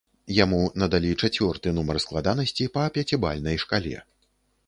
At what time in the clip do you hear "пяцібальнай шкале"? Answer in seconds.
2.95-3.97